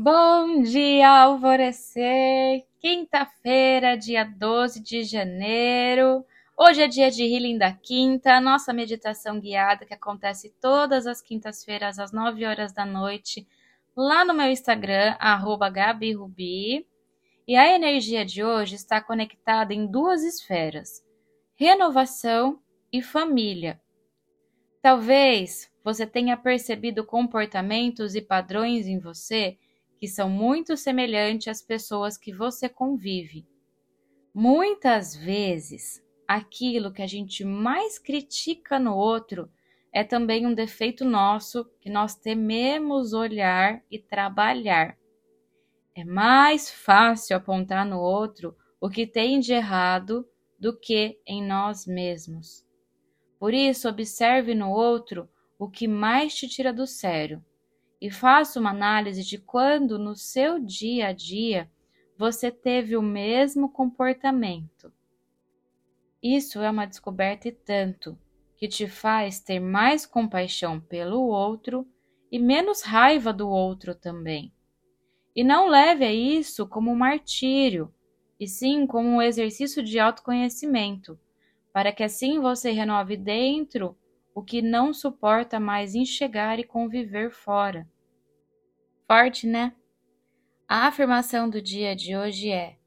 [0.00, 2.64] Bom dia, alvorecer!
[2.78, 6.24] Quinta-feira, dia 12 de janeiro.
[6.56, 11.98] Hoje é dia de Healing da Quinta, nossa meditação guiada que acontece todas as quintas-feiras
[11.98, 13.44] às 9 horas da noite,
[13.96, 15.16] lá no meu Instagram,
[15.72, 16.86] GabiRubi.
[17.44, 21.04] E a energia de hoje está conectada em duas esferas:
[21.56, 22.60] renovação
[22.92, 23.80] e família.
[24.80, 29.58] Talvez você tenha percebido comportamentos e padrões em você
[29.98, 33.46] que são muito semelhantes às pessoas que você convive.
[34.32, 39.50] Muitas vezes, aquilo que a gente mais critica no outro
[39.92, 44.96] é também um defeito nosso que nós tememos olhar e trabalhar.
[45.96, 50.24] É mais fácil apontar no outro o que tem de errado
[50.60, 52.64] do que em nós mesmos.
[53.40, 57.44] Por isso, observe no outro o que mais te tira do sério
[58.00, 61.70] e faça uma análise de quando no seu dia a dia
[62.16, 64.92] você teve o mesmo comportamento.
[66.22, 68.18] Isso é uma descoberta e tanto
[68.56, 71.86] que te faz ter mais compaixão pelo outro
[72.30, 74.52] e menos raiva do outro também.
[75.34, 77.94] E não leve a isso como um martírio,
[78.40, 81.18] e sim como um exercício de autoconhecimento,
[81.72, 83.96] para que assim você renove dentro
[84.38, 87.88] o que não suporta mais enxergar e conviver fora.
[89.04, 89.74] Forte, né?
[90.68, 92.78] A afirmação do dia de hoje é: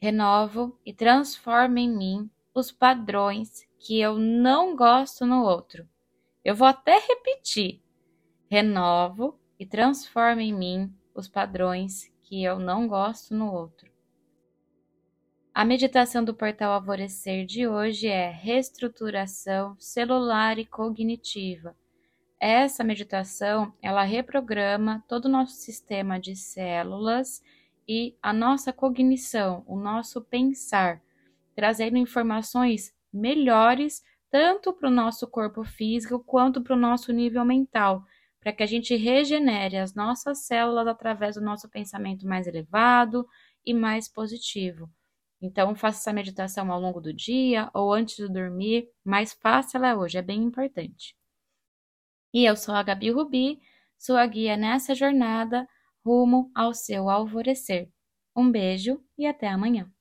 [0.00, 5.86] renovo e transformo em mim os padrões que eu não gosto no outro.
[6.42, 7.82] Eu vou até repetir:
[8.50, 13.92] renovo e transformo em mim os padrões que eu não gosto no outro.
[15.56, 21.76] A meditação do portal Alvorecer de hoje é reestruturação celular e cognitiva.
[22.40, 27.40] Essa meditação, ela reprograma todo o nosso sistema de células
[27.86, 31.00] e a nossa cognição, o nosso pensar,
[31.54, 38.02] trazendo informações melhores tanto para o nosso corpo físico quanto para o nosso nível mental,
[38.40, 43.24] para que a gente regenere as nossas células através do nosso pensamento mais elevado
[43.64, 44.90] e mais positivo.
[45.44, 49.94] Então, faça essa meditação ao longo do dia ou antes de dormir, mas faça ela
[49.94, 51.14] hoje, é bem importante.
[52.32, 53.60] E eu sou a Gabi Rubi,
[53.98, 55.68] sua guia nessa jornada
[56.02, 57.90] rumo ao seu alvorecer.
[58.34, 59.92] Um beijo e até amanhã.